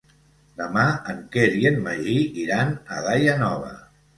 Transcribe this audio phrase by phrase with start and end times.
[0.61, 2.17] Demà en Quer i en Magí
[2.47, 3.75] iran a Daia Nova.